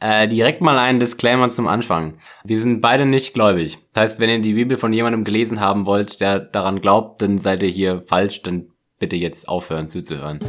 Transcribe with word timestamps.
Äh, 0.00 0.28
direkt 0.28 0.60
mal 0.60 0.78
ein 0.78 1.00
Disclaimer 1.00 1.48
zum 1.48 1.66
Anfang. 1.66 2.14
Wir 2.44 2.58
sind 2.60 2.80
beide 2.80 3.06
nicht 3.06 3.32
gläubig. 3.32 3.78
Das 3.94 4.02
heißt, 4.04 4.20
wenn 4.20 4.28
ihr 4.28 4.40
die 4.40 4.52
Bibel 4.52 4.76
von 4.76 4.92
jemandem 4.92 5.24
gelesen 5.24 5.60
haben 5.60 5.86
wollt, 5.86 6.20
der 6.20 6.38
daran 6.40 6.80
glaubt, 6.82 7.22
dann 7.22 7.38
seid 7.38 7.62
ihr 7.62 7.70
hier 7.70 8.02
falsch, 8.06 8.42
dann 8.42 8.66
bitte 8.98 9.16
jetzt 9.16 9.48
aufhören 9.48 9.88
zuzuhören. 9.88 10.40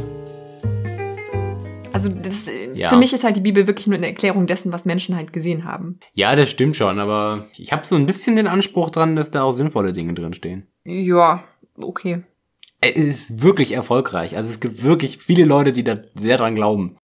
Also 1.92 2.10
das, 2.10 2.48
äh, 2.48 2.72
Ja. 2.74 2.90
für 2.90 2.96
mich 2.96 3.12
ist 3.12 3.24
halt 3.24 3.36
die 3.36 3.40
Bibel 3.40 3.66
wirklich 3.66 3.86
nur 3.86 3.96
eine 3.96 4.06
Erklärung 4.06 4.46
dessen, 4.46 4.70
was 4.72 4.84
Menschen 4.84 5.16
halt 5.16 5.32
gesehen 5.32 5.64
haben. 5.64 5.98
Ja, 6.12 6.36
das 6.36 6.50
stimmt 6.50 6.76
schon, 6.76 6.98
aber 7.00 7.46
ich 7.56 7.72
habe 7.72 7.84
so 7.86 7.96
ein 7.96 8.06
bisschen 8.06 8.36
den 8.36 8.46
Anspruch 8.46 8.90
dran, 8.90 9.16
dass 9.16 9.30
da 9.30 9.42
auch 9.42 9.52
sinnvolle 9.52 9.92
Dinge 9.94 10.14
drin 10.14 10.34
stehen. 10.34 10.66
Ja, 10.84 11.42
okay. 11.80 12.22
Es 12.80 12.94
ist 12.94 13.42
wirklich 13.42 13.72
erfolgreich. 13.72 14.36
Also 14.36 14.50
es 14.50 14.60
gibt 14.60 14.84
wirklich 14.84 15.18
viele 15.18 15.44
Leute, 15.44 15.72
die 15.72 15.82
da 15.82 15.96
sehr 16.14 16.36
dran 16.36 16.54
glauben. 16.54 16.96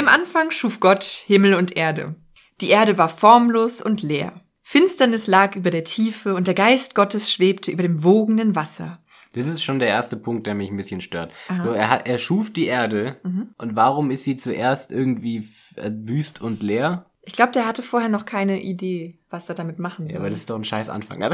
Im 0.00 0.08
Anfang 0.08 0.50
schuf 0.50 0.80
Gott 0.80 1.04
Himmel 1.04 1.52
und 1.52 1.76
Erde. 1.76 2.14
Die 2.62 2.70
Erde 2.70 2.96
war 2.96 3.10
formlos 3.10 3.82
und 3.82 4.02
leer. 4.02 4.32
Finsternis 4.62 5.26
lag 5.26 5.56
über 5.56 5.68
der 5.68 5.84
Tiefe 5.84 6.34
und 6.34 6.46
der 6.46 6.54
Geist 6.54 6.94
Gottes 6.94 7.30
schwebte 7.30 7.70
über 7.70 7.82
dem 7.82 8.02
wogenden 8.02 8.56
Wasser. 8.56 8.96
Das 9.34 9.46
ist 9.46 9.62
schon 9.62 9.78
der 9.78 9.88
erste 9.88 10.16
Punkt, 10.16 10.46
der 10.46 10.54
mich 10.54 10.70
ein 10.70 10.78
bisschen 10.78 11.02
stört. 11.02 11.32
So, 11.62 11.72
er, 11.72 12.06
er 12.06 12.16
schuf 12.16 12.50
die 12.50 12.64
Erde 12.64 13.16
und 13.58 13.76
warum 13.76 14.10
ist 14.10 14.24
sie 14.24 14.38
zuerst 14.38 14.90
irgendwie 14.90 15.46
äh, 15.76 15.90
wüst 15.92 16.40
und 16.40 16.62
leer? 16.62 17.04
Ich 17.20 17.34
glaube, 17.34 17.52
der 17.52 17.66
hatte 17.66 17.82
vorher 17.82 18.08
noch 18.08 18.24
keine 18.24 18.62
Idee, 18.62 19.18
was 19.28 19.50
er 19.50 19.54
damit 19.54 19.78
machen 19.78 20.06
soll. 20.06 20.14
Ja, 20.14 20.20
aber 20.20 20.30
das 20.30 20.38
ist 20.38 20.48
doch 20.48 20.56
ein 20.56 20.64
scheiß 20.64 20.88
Anfang. 20.88 21.20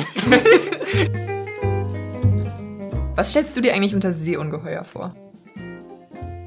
Was 3.14 3.30
stellst 3.30 3.56
du 3.56 3.62
dir 3.62 3.73
eigentlich 3.73 3.95
unter 3.95 4.12
Seeungeheuer 4.12 4.84
vor? 4.84 5.16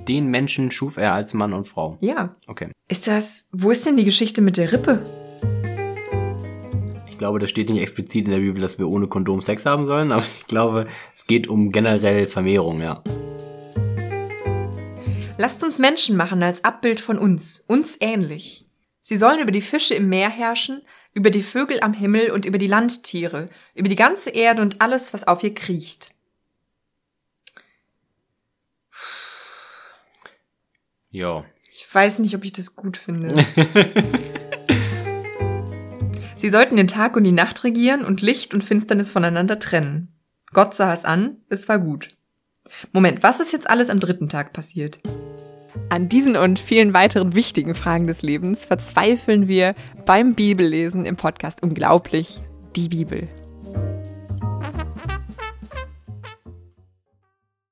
Den 0.09 0.31
Menschen 0.31 0.71
schuf 0.71 0.97
er 0.97 1.13
als 1.13 1.35
Mann 1.35 1.53
und 1.53 1.67
Frau. 1.67 1.99
Ja. 2.01 2.35
Okay. 2.47 2.71
Ist 2.87 3.07
das, 3.07 3.47
wo 3.51 3.69
ist 3.69 3.85
denn 3.85 3.95
die 3.95 4.05
Geschichte 4.05 4.41
mit 4.41 4.57
der 4.57 4.71
Rippe? 4.71 5.03
Ich 7.07 7.19
glaube, 7.19 7.37
das 7.37 7.51
steht 7.51 7.69
nicht 7.69 7.79
explizit 7.79 8.25
in 8.25 8.31
der 8.31 8.39
Bibel, 8.39 8.59
dass 8.59 8.79
wir 8.79 8.87
ohne 8.89 9.05
Kondom 9.05 9.43
Sex 9.43 9.67
haben 9.67 9.85
sollen, 9.85 10.11
aber 10.11 10.25
ich 10.39 10.47
glaube, 10.47 10.87
es 11.15 11.27
geht 11.27 11.47
um 11.47 11.71
generell 11.71 12.25
Vermehrung, 12.25 12.81
ja. 12.81 13.03
Lasst 15.37 15.63
uns 15.63 15.77
Menschen 15.77 16.17
machen 16.17 16.41
als 16.41 16.63
Abbild 16.63 16.99
von 16.99 17.19
uns, 17.19 17.63
uns 17.67 17.95
ähnlich. 17.99 18.65
Sie 19.01 19.15
sollen 19.15 19.39
über 19.39 19.51
die 19.51 19.61
Fische 19.61 19.93
im 19.93 20.09
Meer 20.09 20.31
herrschen, 20.31 20.81
über 21.13 21.29
die 21.29 21.43
Vögel 21.43 21.81
am 21.81 21.93
Himmel 21.93 22.31
und 22.31 22.47
über 22.47 22.57
die 22.57 22.65
Landtiere, 22.65 23.45
über 23.75 23.89
die 23.89 23.95
ganze 23.95 24.31
Erde 24.31 24.63
und 24.63 24.81
alles, 24.81 25.13
was 25.13 25.27
auf 25.27 25.43
ihr 25.43 25.53
kriecht. 25.53 26.15
Ja. 31.11 31.43
Ich 31.71 31.87
weiß 31.93 32.19
nicht, 32.19 32.35
ob 32.35 32.43
ich 32.43 32.53
das 32.53 32.75
gut 32.75 32.97
finde. 32.97 33.29
Sie 36.35 36.49
sollten 36.49 36.77
den 36.77 36.87
Tag 36.87 37.15
und 37.15 37.23
die 37.23 37.31
Nacht 37.31 37.63
regieren 37.63 38.05
und 38.05 38.21
Licht 38.21 38.53
und 38.53 38.63
Finsternis 38.63 39.11
voneinander 39.11 39.59
trennen. 39.59 40.13
Gott 40.51 40.73
sah 40.73 40.93
es 40.93 41.05
an, 41.05 41.37
es 41.49 41.67
war 41.67 41.79
gut. 41.79 42.09
Moment, 42.91 43.23
was 43.23 43.39
ist 43.39 43.51
jetzt 43.51 43.69
alles 43.69 43.89
am 43.89 43.99
dritten 43.99 44.29
Tag 44.29 44.53
passiert? 44.53 44.99
An 45.89 46.09
diesen 46.09 46.35
und 46.35 46.59
vielen 46.59 46.93
weiteren 46.93 47.35
wichtigen 47.35 47.75
Fragen 47.75 48.07
des 48.07 48.21
Lebens 48.21 48.65
verzweifeln 48.65 49.47
wir 49.47 49.75
beim 50.05 50.33
Bibellesen 50.33 51.05
im 51.05 51.15
Podcast 51.15 51.61
Unglaublich, 51.63 52.41
die 52.75 52.89
Bibel. 52.89 53.27